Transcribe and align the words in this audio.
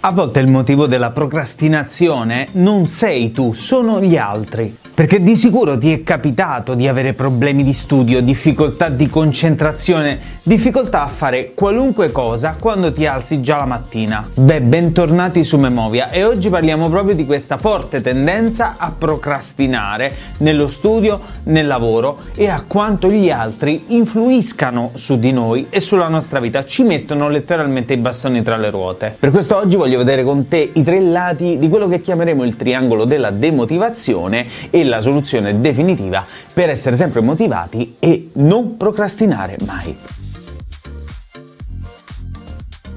A 0.00 0.12
volte 0.12 0.40
il 0.40 0.46
motivo 0.46 0.86
della 0.86 1.10
procrastinazione 1.10 2.48
non 2.52 2.86
sei 2.86 3.30
tu, 3.32 3.52
sono 3.52 4.00
gli 4.00 4.16
altri. 4.16 4.78
Perché 4.96 5.20
di 5.20 5.36
sicuro 5.36 5.76
ti 5.76 5.92
è 5.92 6.02
capitato 6.02 6.74
di 6.74 6.88
avere 6.88 7.12
problemi 7.12 7.62
di 7.62 7.74
studio, 7.74 8.22
difficoltà 8.22 8.88
di 8.88 9.06
concentrazione, 9.08 10.18
difficoltà 10.42 11.02
a 11.02 11.08
fare 11.08 11.52
qualunque 11.52 12.10
cosa 12.12 12.56
quando 12.58 12.90
ti 12.90 13.04
alzi 13.04 13.42
già 13.42 13.56
la 13.56 13.66
mattina. 13.66 14.26
Beh, 14.32 14.62
bentornati 14.62 15.44
su 15.44 15.58
Memovia 15.58 16.08
e 16.08 16.24
oggi 16.24 16.48
parliamo 16.48 16.88
proprio 16.88 17.14
di 17.14 17.26
questa 17.26 17.58
forte 17.58 18.00
tendenza 18.00 18.76
a 18.78 18.90
procrastinare 18.90 20.14
nello 20.38 20.66
studio, 20.66 21.20
nel 21.42 21.66
lavoro 21.66 22.20
e 22.34 22.48
a 22.48 22.64
quanto 22.66 23.10
gli 23.10 23.28
altri 23.28 23.84
influiscano 23.88 24.92
su 24.94 25.18
di 25.18 25.32
noi 25.32 25.66
e 25.68 25.80
sulla 25.80 26.08
nostra 26.08 26.40
vita, 26.40 26.64
ci 26.64 26.84
mettono 26.84 27.28
letteralmente 27.28 27.92
i 27.92 27.98
bastoni 27.98 28.40
tra 28.40 28.56
le 28.56 28.70
ruote. 28.70 29.14
Per 29.18 29.30
questo 29.30 29.58
oggi 29.58 29.76
voglio 29.76 29.85
vedere 29.94 30.24
con 30.24 30.48
te 30.48 30.72
i 30.74 30.82
tre 30.82 31.00
lati 31.00 31.58
di 31.58 31.68
quello 31.68 31.86
che 31.86 32.00
chiameremo 32.00 32.42
il 32.42 32.56
triangolo 32.56 33.04
della 33.04 33.30
demotivazione 33.30 34.46
e 34.70 34.82
la 34.82 35.00
soluzione 35.00 35.60
definitiva 35.60 36.26
per 36.52 36.70
essere 36.70 36.96
sempre 36.96 37.20
motivati 37.20 37.94
e 38.00 38.30
non 38.32 38.76
procrastinare 38.76 39.56
mai 39.64 39.96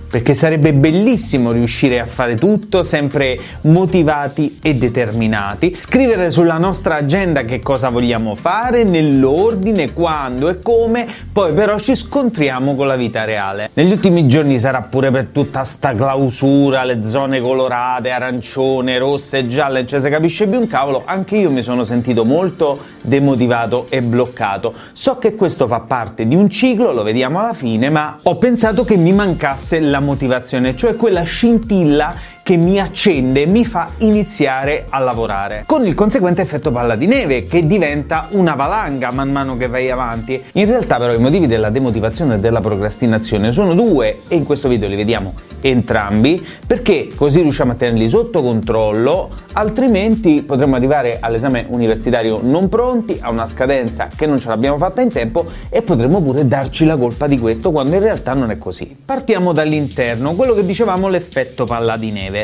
perché 0.09 0.33
sarebbe 0.33 0.73
bellissimo 0.73 1.51
riuscire 1.51 1.99
a 1.99 2.05
fare 2.05 2.35
tutto 2.35 2.83
sempre 2.83 3.37
motivati 3.63 4.57
e 4.61 4.75
determinati, 4.75 5.77
scrivere 5.79 6.31
sulla 6.31 6.57
nostra 6.57 6.95
agenda 6.95 7.41
che 7.41 7.59
cosa 7.59 7.89
vogliamo 7.89 8.35
fare, 8.35 8.83
nell'ordine, 8.83 9.93
quando 9.93 10.49
e 10.49 10.59
come, 10.59 11.07
poi 11.31 11.53
però 11.53 11.77
ci 11.77 11.95
scontriamo 11.95 12.75
con 12.75 12.87
la 12.87 12.95
vita 12.95 13.23
reale. 13.23 13.69
Negli 13.73 13.91
ultimi 13.91 14.27
giorni 14.27 14.57
sarà 14.57 14.81
pure 14.81 15.11
per 15.11 15.27
tutta 15.31 15.63
sta 15.63 15.93
clausura, 15.93 16.83
le 16.83 17.05
zone 17.05 17.39
colorate, 17.39 18.09
arancione, 18.09 18.97
rosse, 18.97 19.47
gialle, 19.47 19.85
cioè 19.85 19.99
se 19.99 20.09
capisce 20.09 20.47
più 20.47 20.59
un 20.59 20.67
cavolo, 20.67 21.03
anche 21.05 21.37
io 21.37 21.51
mi 21.51 21.61
sono 21.61 21.83
sentito 21.83 22.25
molto 22.25 22.79
demotivato 23.01 23.87
e 23.89 24.01
bloccato. 24.01 24.73
So 24.93 25.17
che 25.17 25.35
questo 25.35 25.67
fa 25.67 25.81
parte 25.81 26.27
di 26.27 26.35
un 26.35 26.49
ciclo, 26.49 26.91
lo 26.91 27.03
vediamo 27.03 27.39
alla 27.39 27.53
fine, 27.53 27.89
ma 27.89 28.17
ho 28.23 28.37
pensato 28.37 28.83
che 28.83 28.97
mi 28.97 29.13
mancasse 29.13 29.79
la 29.79 29.98
motivazione, 29.99 30.75
cioè 30.75 30.95
quella 30.95 31.23
scintilla 31.23 32.13
che 32.49 32.57
mi 32.57 32.79
accende 32.79 33.43
e 33.43 33.45
mi 33.45 33.63
fa 33.63 33.91
iniziare 33.97 34.87
a 34.89 34.97
lavorare. 34.97 35.65
Con 35.67 35.85
il 35.85 35.93
conseguente 35.93 36.41
effetto 36.41 36.71
palla 36.71 36.95
di 36.95 37.05
neve 37.05 37.45
che 37.45 37.67
diventa 37.67 38.25
una 38.31 38.55
valanga 38.55 39.11
man 39.11 39.29
mano 39.29 39.55
che 39.55 39.67
vai 39.67 39.91
avanti. 39.91 40.43
In 40.53 40.65
realtà 40.65 40.97
però 40.97 41.13
i 41.13 41.19
motivi 41.19 41.45
della 41.45 41.69
demotivazione 41.69 42.33
e 42.33 42.39
della 42.39 42.59
procrastinazione 42.59 43.51
sono 43.51 43.75
due 43.75 44.17
e 44.27 44.35
in 44.35 44.45
questo 44.45 44.67
video 44.67 44.87
li 44.87 44.95
vediamo 44.95 45.35
entrambi 45.61 46.45
perché 46.65 47.09
così 47.15 47.41
riusciamo 47.41 47.73
a 47.73 47.75
tenerli 47.75 48.09
sotto 48.09 48.41
controllo, 48.41 49.29
altrimenti 49.53 50.41
potremmo 50.43 50.75
arrivare 50.75 51.17
all'esame 51.19 51.65
universitario 51.69 52.39
non 52.41 52.69
pronti, 52.69 53.17
a 53.19 53.29
una 53.29 53.45
scadenza 53.45 54.07
che 54.15 54.25
non 54.25 54.39
ce 54.39 54.47
l'abbiamo 54.47 54.77
fatta 54.77 55.01
in 55.01 55.09
tempo 55.09 55.45
e 55.69 55.81
potremmo 55.81 56.21
pure 56.21 56.47
darci 56.47 56.85
la 56.85 56.97
colpa 56.97 57.27
di 57.27 57.37
questo 57.37 57.71
quando 57.71 57.95
in 57.95 58.01
realtà 58.01 58.33
non 58.33 58.51
è 58.51 58.57
così. 58.57 58.95
Partiamo 59.03 59.51
dall'interno, 59.51 60.35
quello 60.35 60.53
che 60.53 60.65
dicevamo 60.65 61.07
l'effetto 61.07 61.65
palla 61.65 61.97
di 61.97 62.11
neve. 62.11 62.38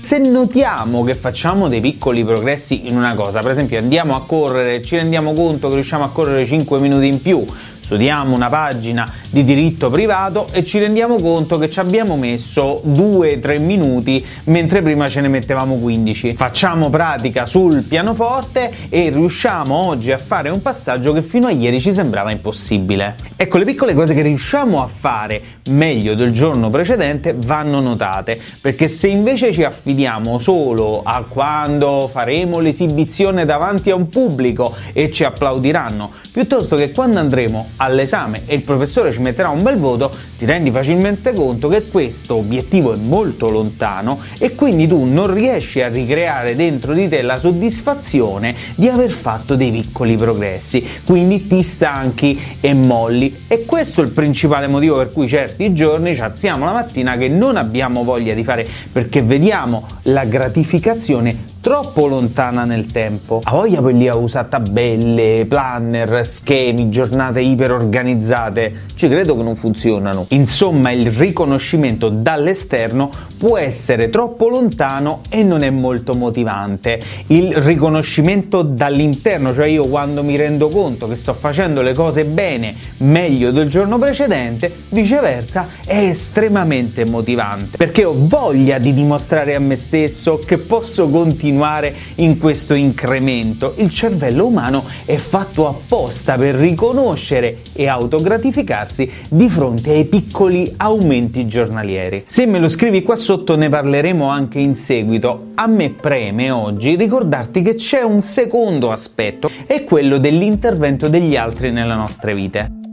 Se 0.00 0.18
notiamo 0.18 1.04
che 1.04 1.14
facciamo 1.14 1.68
dei 1.68 1.80
piccoli 1.80 2.24
progressi 2.24 2.88
in 2.88 2.96
una 2.96 3.14
cosa, 3.14 3.40
per 3.40 3.50
esempio 3.50 3.78
andiamo 3.78 4.16
a 4.16 4.24
correre 4.24 4.82
ci 4.82 4.96
rendiamo 4.96 5.34
conto 5.34 5.68
che 5.68 5.74
riusciamo 5.74 6.04
a 6.04 6.10
correre 6.10 6.46
5 6.46 6.78
minuti 6.78 7.06
in 7.06 7.20
più, 7.20 7.44
studiamo 7.88 8.34
una 8.34 8.50
pagina 8.50 9.10
di 9.30 9.42
diritto 9.42 9.88
privato 9.88 10.48
e 10.52 10.62
ci 10.62 10.78
rendiamo 10.78 11.18
conto 11.18 11.56
che 11.56 11.70
ci 11.70 11.80
abbiamo 11.80 12.18
messo 12.18 12.82
2-3 12.86 13.58
minuti 13.60 14.22
mentre 14.44 14.82
prima 14.82 15.08
ce 15.08 15.22
ne 15.22 15.28
mettevamo 15.28 15.76
15. 15.76 16.34
Facciamo 16.34 16.90
pratica 16.90 17.46
sul 17.46 17.84
pianoforte 17.84 18.70
e 18.90 19.08
riusciamo 19.08 19.74
oggi 19.74 20.12
a 20.12 20.18
fare 20.18 20.50
un 20.50 20.60
passaggio 20.60 21.14
che 21.14 21.22
fino 21.22 21.46
a 21.46 21.50
ieri 21.50 21.80
ci 21.80 21.90
sembrava 21.90 22.30
impossibile. 22.30 23.16
Ecco, 23.36 23.56
le 23.56 23.64
piccole 23.64 23.94
cose 23.94 24.12
che 24.12 24.20
riusciamo 24.20 24.82
a 24.82 24.86
fare 24.86 25.40
meglio 25.68 26.14
del 26.14 26.32
giorno 26.32 26.68
precedente 26.68 27.34
vanno 27.38 27.80
notate, 27.80 28.38
perché 28.60 28.88
se 28.88 29.08
invece 29.08 29.52
ci 29.52 29.64
affidiamo 29.64 30.38
solo 30.38 31.02
a 31.02 31.24
quando 31.26 32.08
faremo 32.10 32.58
l'esibizione 32.58 33.44
davanti 33.44 33.90
a 33.90 33.94
un 33.94 34.08
pubblico 34.08 34.74
e 34.92 35.10
ci 35.10 35.24
applaudiranno, 35.24 36.10
piuttosto 36.30 36.76
che 36.76 36.90
quando 36.90 37.18
andremo 37.18 37.68
all'esame 37.78 38.42
e 38.46 38.54
il 38.54 38.62
professore 38.62 39.12
ci 39.12 39.20
metterà 39.20 39.48
un 39.48 39.62
bel 39.62 39.78
voto, 39.78 40.14
ti 40.36 40.44
rendi 40.44 40.70
facilmente 40.70 41.32
conto 41.32 41.68
che 41.68 41.88
questo 41.88 42.36
obiettivo 42.36 42.92
è 42.92 42.96
molto 42.96 43.48
lontano 43.48 44.20
e 44.38 44.54
quindi 44.54 44.86
tu 44.86 45.04
non 45.04 45.32
riesci 45.32 45.80
a 45.80 45.88
ricreare 45.88 46.54
dentro 46.54 46.92
di 46.92 47.08
te 47.08 47.22
la 47.22 47.38
soddisfazione 47.38 48.54
di 48.74 48.88
aver 48.88 49.10
fatto 49.10 49.56
dei 49.56 49.70
piccoli 49.70 50.16
progressi, 50.16 50.86
quindi 51.04 51.46
ti 51.46 51.62
stanchi 51.62 52.38
e 52.60 52.74
molli. 52.74 53.44
E 53.48 53.64
questo 53.64 54.00
è 54.00 54.04
il 54.04 54.12
principale 54.12 54.66
motivo 54.66 54.96
per 54.96 55.10
cui 55.12 55.28
certi 55.28 55.72
giorni 55.72 56.14
ci 56.14 56.20
alziamo 56.20 56.64
la 56.64 56.72
mattina 56.72 57.16
che 57.16 57.28
non 57.28 57.56
abbiamo 57.56 58.04
voglia 58.04 58.34
di 58.34 58.44
fare 58.44 58.66
perché 58.90 59.22
vediamo 59.22 59.86
la 60.02 60.24
gratificazione 60.24 61.56
troppo 61.68 62.06
lontana 62.06 62.64
nel 62.64 62.86
tempo. 62.86 63.42
A 63.44 63.50
voglia 63.50 63.82
poi 63.82 63.94
lì 63.94 64.08
usare 64.08 64.48
tabelle, 64.48 65.44
planner, 65.46 66.24
schemi, 66.24 66.88
giornate 66.88 67.42
iper 67.42 67.72
organizzate. 67.72 68.86
Ci 68.94 69.06
credo 69.06 69.36
che 69.36 69.42
non 69.42 69.54
funzionano. 69.54 70.24
Insomma, 70.30 70.92
il 70.92 71.10
riconoscimento 71.10 72.08
dall'esterno 72.08 73.10
può 73.36 73.58
essere 73.58 74.08
troppo 74.08 74.48
lontano 74.48 75.20
e 75.28 75.42
non 75.42 75.62
è 75.62 75.68
molto 75.68 76.14
motivante. 76.14 77.00
Il 77.26 77.54
riconoscimento 77.56 78.62
dall'interno, 78.62 79.52
cioè 79.52 79.66
io 79.66 79.88
quando 79.88 80.24
mi 80.24 80.36
rendo 80.36 80.70
conto 80.70 81.06
che 81.06 81.16
sto 81.16 81.34
facendo 81.34 81.82
le 81.82 81.92
cose 81.92 82.24
bene, 82.24 82.74
meglio 82.98 83.50
del 83.50 83.68
giorno 83.68 83.98
precedente, 83.98 84.72
viceversa, 84.88 85.68
è 85.84 85.98
estremamente 85.98 87.04
motivante. 87.04 87.76
Perché 87.76 88.06
ho 88.06 88.14
voglia 88.16 88.78
di 88.78 88.94
dimostrare 88.94 89.54
a 89.54 89.58
me 89.58 89.76
stesso 89.76 90.38
che 90.38 90.56
posso 90.56 91.10
continuare 91.10 91.56
continuare 91.58 91.94
in 92.16 92.38
questo 92.38 92.74
incremento. 92.74 93.74
Il 93.78 93.90
cervello 93.90 94.46
umano 94.46 94.84
è 95.04 95.16
fatto 95.16 95.66
apposta 95.68 96.36
per 96.36 96.54
riconoscere 96.54 97.58
e 97.72 97.88
autogratificarsi 97.88 99.10
di 99.28 99.48
fronte 99.48 99.90
ai 99.90 100.04
piccoli 100.04 100.72
aumenti 100.76 101.46
giornalieri. 101.46 102.22
Se 102.24 102.46
me 102.46 102.58
lo 102.58 102.68
scrivi 102.68 103.02
qua 103.02 103.16
sotto 103.16 103.56
ne 103.56 103.68
parleremo 103.68 104.28
anche 104.28 104.58
in 104.58 104.76
seguito. 104.76 105.50
A 105.54 105.66
me 105.66 105.90
preme 105.90 106.50
oggi 106.50 106.96
ricordarti 106.96 107.62
che 107.62 107.74
c'è 107.74 108.02
un 108.02 108.22
secondo 108.22 108.90
aspetto, 108.90 109.50
è 109.66 109.84
quello 109.84 110.18
dell'intervento 110.18 111.08
degli 111.08 111.36
altri 111.36 111.70
nelle 111.70 111.94
nostre 111.94 112.34
vite. 112.34 112.87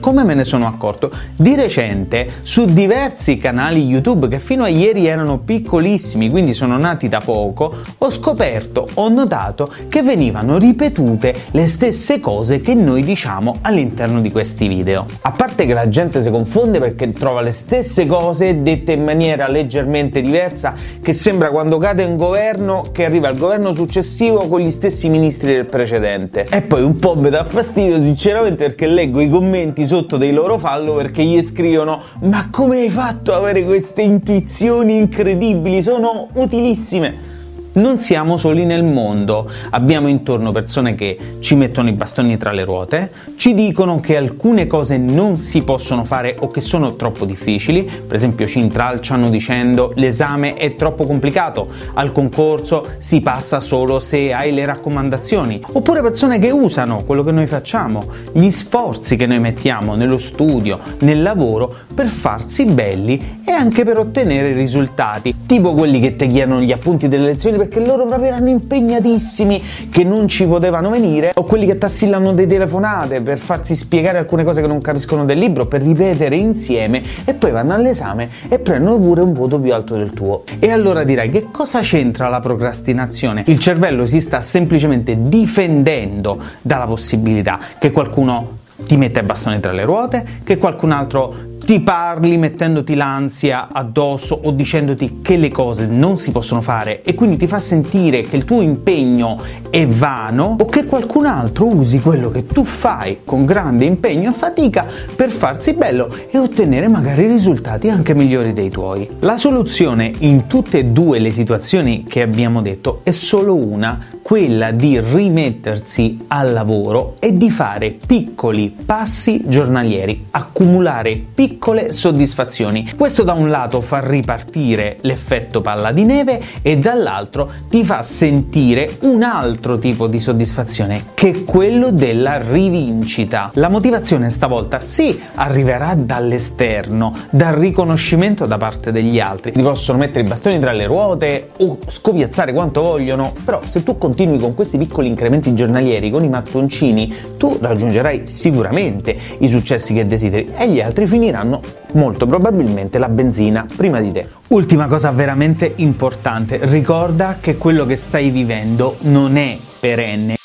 Come 0.00 0.22
me 0.22 0.34
ne 0.34 0.44
sono 0.44 0.66
accorto? 0.66 1.10
Di 1.34 1.56
recente 1.56 2.30
su 2.42 2.66
diversi 2.66 3.36
canali 3.36 3.84
YouTube 3.84 4.28
che 4.28 4.38
fino 4.38 4.62
a 4.62 4.68
ieri 4.68 5.06
erano 5.06 5.38
piccolissimi, 5.38 6.30
quindi 6.30 6.52
sono 6.52 6.78
nati 6.78 7.08
da 7.08 7.20
poco, 7.20 7.74
ho 7.98 8.10
scoperto, 8.10 8.86
ho 8.94 9.08
notato 9.08 9.70
che 9.88 10.02
venivano 10.02 10.56
ripetute 10.56 11.34
le 11.50 11.66
stesse 11.66 12.20
cose 12.20 12.60
che 12.60 12.74
noi 12.74 13.02
diciamo 13.02 13.56
all'interno 13.62 14.20
di 14.20 14.30
questi 14.30 14.68
video. 14.68 15.06
A 15.22 15.32
parte 15.32 15.66
che 15.66 15.74
la 15.74 15.88
gente 15.88 16.22
si 16.22 16.30
confonde 16.30 16.78
perché 16.78 17.10
trova 17.12 17.40
le 17.40 17.52
stesse 17.52 18.06
cose 18.06 18.62
dette 18.62 18.92
in 18.92 19.02
maniera 19.02 19.48
leggermente 19.48 20.22
diversa, 20.22 20.74
che 21.02 21.12
sembra 21.12 21.50
quando 21.50 21.78
cade 21.78 22.04
un 22.04 22.16
governo 22.16 22.84
che 22.92 23.04
arriva 23.04 23.28
il 23.28 23.38
governo 23.38 23.74
successivo 23.74 24.46
con 24.46 24.60
gli 24.60 24.70
stessi 24.70 25.08
ministri 25.08 25.54
del 25.54 25.66
precedente. 25.66 26.46
E 26.48 26.62
poi 26.62 26.82
un 26.82 26.96
po' 26.96 27.16
mi 27.16 27.30
dà 27.30 27.44
fastidio 27.44 28.00
sinceramente 28.00 28.64
perché 28.66 28.86
leggo 28.86 29.20
i 29.20 29.28
commenti 29.28 29.86
sotto 29.88 30.16
dei 30.16 30.32
loro 30.32 30.58
follower 30.58 31.10
che 31.10 31.24
gli 31.24 31.42
scrivono 31.42 32.00
ma 32.20 32.48
come 32.50 32.78
hai 32.78 32.90
fatto 32.90 33.32
ad 33.32 33.42
avere 33.42 33.64
queste 33.64 34.02
intuizioni 34.02 34.96
incredibili? 34.96 35.82
Sono 35.82 36.28
utilissime 36.34 37.37
non 37.72 37.98
siamo 37.98 38.36
soli 38.36 38.64
nel 38.64 38.84
mondo, 38.84 39.50
abbiamo 39.70 40.08
intorno 40.08 40.50
persone 40.50 40.94
che 40.94 41.36
ci 41.40 41.54
mettono 41.54 41.88
i 41.88 41.92
bastoni 41.92 42.36
tra 42.36 42.52
le 42.52 42.64
ruote, 42.64 43.10
ci 43.36 43.54
dicono 43.54 44.00
che 44.00 44.16
alcune 44.16 44.66
cose 44.66 44.96
non 44.96 45.38
si 45.38 45.62
possono 45.62 46.04
fare 46.04 46.36
o 46.40 46.48
che 46.48 46.60
sono 46.60 46.96
troppo 46.96 47.24
difficili, 47.24 47.82
per 47.82 48.16
esempio 48.16 48.46
ci 48.46 48.58
intralciano 48.58 49.28
dicendo 49.28 49.92
l'esame 49.96 50.54
è 50.54 50.74
troppo 50.74 51.04
complicato, 51.04 51.68
al 51.94 52.12
concorso 52.12 52.86
si 52.98 53.20
passa 53.20 53.60
solo 53.60 54.00
se 54.00 54.32
hai 54.32 54.52
le 54.52 54.64
raccomandazioni, 54.64 55.60
oppure 55.72 56.02
persone 56.02 56.38
che 56.38 56.50
usano 56.50 57.04
quello 57.04 57.22
che 57.22 57.32
noi 57.32 57.46
facciamo, 57.46 58.04
gli 58.32 58.50
sforzi 58.50 59.16
che 59.16 59.26
noi 59.26 59.40
mettiamo 59.40 59.94
nello 59.94 60.18
studio, 60.18 60.78
nel 61.00 61.22
lavoro 61.22 61.74
per 61.94 62.06
farsi 62.06 62.64
belli 62.64 63.40
e 63.44 63.52
anche 63.52 63.84
per 63.84 63.98
ottenere 63.98 64.52
risultati, 64.52 65.34
tipo 65.46 65.74
quelli 65.74 66.00
che 66.00 66.16
ti 66.16 66.26
chiedono 66.26 66.60
gli 66.60 66.72
appunti 66.72 67.08
delle 67.08 67.26
lezioni 67.26 67.57
perché 67.58 67.84
loro 67.84 68.06
proprio 68.06 68.28
erano 68.28 68.48
impegnatissimi 68.48 69.62
che 69.90 70.04
non 70.04 70.28
ci 70.28 70.46
potevano 70.46 70.90
venire, 70.90 71.32
o 71.34 71.44
quelli 71.44 71.66
che 71.66 71.76
tassillano 71.76 72.32
delle 72.32 72.46
telefonate 72.48 73.20
per 73.20 73.38
farsi 73.38 73.76
spiegare 73.76 74.18
alcune 74.18 74.44
cose 74.44 74.60
che 74.60 74.66
non 74.66 74.80
capiscono 74.80 75.24
del 75.24 75.38
libro, 75.38 75.66
per 75.66 75.82
ripetere 75.82 76.36
insieme 76.36 77.02
e 77.24 77.34
poi 77.34 77.50
vanno 77.50 77.74
all'esame 77.74 78.30
e 78.48 78.58
prendono 78.58 78.98
pure 78.98 79.20
un 79.20 79.32
voto 79.32 79.58
più 79.58 79.74
alto 79.74 79.94
del 79.96 80.12
tuo. 80.12 80.44
E 80.58 80.70
allora 80.70 81.04
direi 81.04 81.30
che 81.30 81.48
cosa 81.50 81.80
c'entra 81.80 82.28
la 82.28 82.40
procrastinazione? 82.40 83.44
Il 83.46 83.58
cervello 83.58 84.06
si 84.06 84.20
sta 84.20 84.40
semplicemente 84.40 85.16
difendendo 85.28 86.40
dalla 86.62 86.86
possibilità 86.86 87.58
che 87.78 87.90
qualcuno 87.90 88.56
ti 88.86 88.96
mette 88.96 89.20
il 89.20 89.26
bastone 89.26 89.58
tra 89.60 89.72
le 89.72 89.84
ruote, 89.84 90.24
che 90.44 90.56
qualcun 90.56 90.92
altro 90.92 91.34
ti 91.58 91.80
parli 91.80 92.38
mettendoti 92.38 92.94
l'ansia 92.94 93.68
addosso 93.70 94.38
o 94.42 94.52
dicendoti 94.52 95.18
che 95.20 95.36
le 95.36 95.50
cose 95.50 95.86
non 95.86 96.16
si 96.16 96.30
possono 96.30 96.62
fare 96.62 97.02
e 97.02 97.14
quindi 97.14 97.36
ti 97.36 97.46
fa 97.46 97.58
sentire 97.58 98.22
che 98.22 98.36
il 98.36 98.44
tuo 98.44 98.62
impegno 98.62 99.38
è 99.68 99.86
vano 99.86 100.56
o 100.58 100.64
che 100.64 100.86
qualcun 100.86 101.26
altro 101.26 101.66
usi 101.66 102.00
quello 102.00 102.30
che 102.30 102.46
tu 102.46 102.64
fai 102.64 103.18
con 103.24 103.44
grande 103.44 103.84
impegno 103.84 104.30
e 104.30 104.32
fatica 104.32 104.86
per 105.14 105.30
farsi 105.30 105.74
bello 105.74 106.10
e 106.30 106.38
ottenere 106.38 106.88
magari 106.88 107.26
risultati 107.26 107.90
anche 107.90 108.14
migliori 108.14 108.52
dei 108.52 108.70
tuoi. 108.70 109.08
La 109.20 109.36
soluzione 109.36 110.10
in 110.20 110.46
tutte 110.46 110.78
e 110.78 110.84
due 110.86 111.18
le 111.18 111.32
situazioni 111.32 112.04
che 112.04 112.22
abbiamo 112.22 112.62
detto 112.62 113.00
è 113.02 113.10
solo 113.10 113.54
una, 113.54 114.06
quella 114.22 114.70
di 114.70 115.00
rimettersi 115.00 116.24
al 116.28 116.52
lavoro 116.52 117.16
e 117.18 117.36
di 117.36 117.50
fare 117.50 117.96
piccoli 118.06 118.74
passi 118.84 119.42
giornalieri, 119.46 120.26
accumulare 120.30 121.16
piccoli 121.34 121.47
piccole 121.48 121.92
soddisfazioni. 121.92 122.92
Questo 122.94 123.22
da 123.22 123.32
un 123.32 123.48
lato 123.48 123.80
fa 123.80 124.00
ripartire 124.06 124.98
l'effetto 125.00 125.62
palla 125.62 125.92
di 125.92 126.04
neve 126.04 126.40
e 126.60 126.76
dall'altro 126.76 127.50
ti 127.70 127.84
fa 127.84 128.02
sentire 128.02 128.98
un 129.00 129.22
altro 129.22 129.78
tipo 129.78 130.06
di 130.06 130.18
soddisfazione 130.18 131.06
che 131.14 131.30
è 131.30 131.44
quello 131.44 131.90
della 131.90 132.38
rivincita. 132.38 133.50
La 133.54 133.70
motivazione 133.70 134.28
stavolta 134.28 134.80
sì 134.80 135.18
arriverà 135.34 135.94
dall'esterno, 135.94 137.14
dal 137.30 137.54
riconoscimento 137.54 138.44
da 138.44 138.58
parte 138.58 138.92
degli 138.92 139.18
altri. 139.18 139.52
Ti 139.52 139.62
possono 139.62 139.98
mettere 139.98 140.26
i 140.26 140.28
bastoni 140.28 140.60
tra 140.60 140.72
le 140.72 140.84
ruote 140.84 141.50
o 141.58 141.78
scopiazzare 141.86 142.52
quanto 142.52 142.82
vogliono, 142.82 143.32
però 143.42 143.60
se 143.64 143.82
tu 143.82 143.96
continui 143.96 144.38
con 144.38 144.54
questi 144.54 144.76
piccoli 144.76 145.08
incrementi 145.08 145.54
giornalieri, 145.54 146.10
con 146.10 146.24
i 146.24 146.28
mattoncini, 146.28 147.14
tu 147.38 147.56
raggiungerai 147.58 148.26
sicuramente 148.26 149.16
i 149.38 149.48
successi 149.48 149.94
che 149.94 150.04
desideri 150.04 150.52
e 150.54 150.68
gli 150.68 150.80
altri 150.80 151.06
finiranno 151.06 151.36
pagheranno 151.38 151.60
molto 151.92 152.26
probabilmente 152.26 152.98
la 152.98 153.08
benzina 153.08 153.66
prima 153.76 154.00
di 154.00 154.12
te. 154.12 154.28
Ultima 154.48 154.86
cosa 154.86 155.10
veramente 155.10 155.72
importante, 155.76 156.58
ricorda 156.62 157.38
che 157.40 157.56
quello 157.56 157.86
che 157.86 157.96
stai 157.96 158.30
vivendo 158.30 158.96
non 159.00 159.36
è 159.36 159.56
perenne 159.78 160.37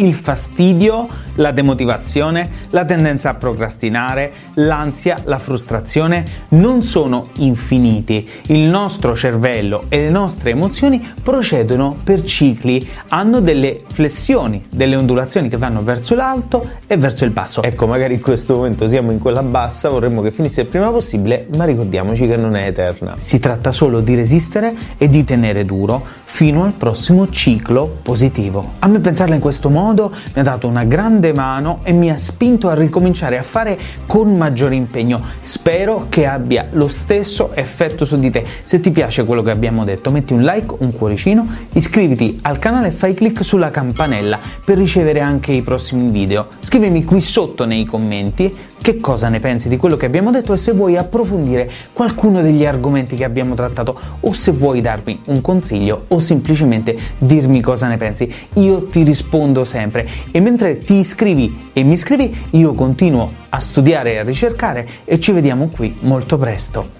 il 0.00 0.14
fastidio, 0.14 1.06
la 1.34 1.52
demotivazione, 1.52 2.50
la 2.70 2.84
tendenza 2.84 3.30
a 3.30 3.34
procrastinare, 3.34 4.32
l'ansia, 4.54 5.18
la 5.24 5.38
frustrazione 5.38 6.24
non 6.50 6.82
sono 6.82 7.28
infiniti. 7.36 8.28
Il 8.46 8.68
nostro 8.68 9.14
cervello 9.14 9.84
e 9.88 9.98
le 9.98 10.10
nostre 10.10 10.50
emozioni 10.50 11.06
procedono 11.22 11.96
per 12.02 12.22
cicli, 12.22 12.86
hanno 13.08 13.40
delle 13.40 13.82
flessioni, 13.92 14.64
delle 14.70 14.96
ondulazioni 14.96 15.48
che 15.48 15.56
vanno 15.56 15.82
verso 15.82 16.14
l'alto 16.14 16.66
e 16.86 16.96
verso 16.96 17.24
il 17.24 17.30
basso. 17.30 17.62
Ecco, 17.62 17.86
magari 17.86 18.14
in 18.14 18.20
questo 18.20 18.56
momento 18.56 18.88
siamo 18.88 19.10
in 19.10 19.18
quella 19.18 19.42
bassa, 19.42 19.88
vorremmo 19.88 20.22
che 20.22 20.30
finisse 20.30 20.62
il 20.62 20.66
prima 20.66 20.90
possibile, 20.90 21.46
ma 21.56 21.64
ricordiamoci 21.64 22.26
che 22.26 22.36
non 22.36 22.56
è 22.56 22.66
eterna. 22.66 23.16
Si 23.18 23.38
tratta 23.38 23.72
solo 23.72 24.00
di 24.00 24.14
resistere 24.14 24.74
e 24.96 25.08
di 25.08 25.24
tenere 25.24 25.64
duro 25.64 26.04
fino 26.24 26.64
al 26.64 26.74
prossimo 26.74 27.28
ciclo 27.28 27.98
positivo. 28.02 28.72
A 28.78 28.86
me 28.86 29.00
pensarla 29.00 29.34
in 29.34 29.40
questo 29.40 29.68
modo 29.68 29.89
modo 29.90 30.10
mi 30.10 30.40
ha 30.40 30.42
dato 30.42 30.68
una 30.68 30.84
grande 30.84 31.32
mano 31.32 31.80
e 31.82 31.92
mi 31.92 32.10
ha 32.10 32.16
spinto 32.16 32.68
a 32.68 32.74
ricominciare 32.74 33.38
a 33.38 33.42
fare 33.42 33.78
con 34.06 34.36
maggiore 34.36 34.74
impegno. 34.76 35.20
Spero 35.40 36.06
che 36.08 36.26
abbia 36.26 36.66
lo 36.72 36.88
stesso 36.88 37.52
effetto 37.54 38.04
su 38.04 38.16
di 38.16 38.30
te. 38.30 38.44
Se 38.62 38.80
ti 38.80 38.90
piace 38.90 39.24
quello 39.24 39.42
che 39.42 39.50
abbiamo 39.50 39.84
detto, 39.84 40.10
metti 40.10 40.32
un 40.32 40.42
like, 40.42 40.76
un 40.78 40.92
cuoricino, 40.92 41.46
iscriviti 41.72 42.38
al 42.42 42.58
canale 42.58 42.88
e 42.88 42.92
fai 42.92 43.14
clic 43.14 43.44
sulla 43.44 43.70
campanella 43.70 44.38
per 44.64 44.78
ricevere 44.78 45.20
anche 45.20 45.52
i 45.52 45.62
prossimi 45.62 46.10
video. 46.10 46.46
Scrivimi 46.60 47.04
qui 47.04 47.20
sotto 47.20 47.64
nei 47.64 47.84
commenti 47.84 48.56
che 48.80 49.00
cosa 49.00 49.28
ne 49.28 49.40
pensi 49.40 49.68
di 49.68 49.76
quello 49.76 49.96
che 49.96 50.06
abbiamo 50.06 50.30
detto 50.30 50.52
e 50.52 50.56
se 50.56 50.72
vuoi 50.72 50.96
approfondire 50.96 51.70
qualcuno 51.92 52.40
degli 52.40 52.64
argomenti 52.64 53.16
che 53.16 53.24
abbiamo 53.24 53.54
trattato 53.54 53.98
o 54.20 54.32
se 54.32 54.52
vuoi 54.52 54.80
darmi 54.80 55.20
un 55.26 55.40
consiglio 55.40 56.04
o 56.08 56.18
semplicemente 56.18 56.96
dirmi 57.18 57.60
cosa 57.60 57.88
ne 57.88 57.96
pensi. 57.96 58.32
Io 58.54 58.86
ti 58.86 59.02
rispondo 59.02 59.64
sempre 59.64 60.08
e 60.30 60.40
mentre 60.40 60.78
ti 60.78 60.94
iscrivi 60.94 61.70
e 61.72 61.82
mi 61.82 61.96
scrivi 61.96 62.46
io 62.50 62.72
continuo 62.74 63.32
a 63.50 63.60
studiare 63.60 64.14
e 64.14 64.18
a 64.18 64.22
ricercare 64.22 64.88
e 65.04 65.20
ci 65.20 65.32
vediamo 65.32 65.68
qui 65.68 65.96
molto 66.00 66.38
presto. 66.38 66.99